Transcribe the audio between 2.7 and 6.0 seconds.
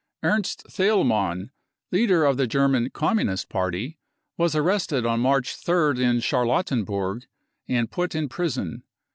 Communist Party, was arrested on March 3rd